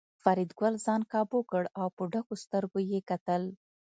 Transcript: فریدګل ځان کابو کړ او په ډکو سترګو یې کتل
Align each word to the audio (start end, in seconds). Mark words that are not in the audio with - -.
فریدګل 0.23 0.73
ځان 0.85 1.01
کابو 1.11 1.39
کړ 1.51 1.63
او 1.79 1.87
په 1.95 2.03
ډکو 2.11 2.35
سترګو 2.43 2.79
یې 2.91 2.99
کتل 3.09 3.43